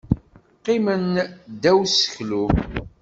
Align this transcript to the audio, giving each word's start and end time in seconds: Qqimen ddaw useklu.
Qqimen 0.59 1.05
ddaw 1.51 1.77
useklu. 1.85 2.43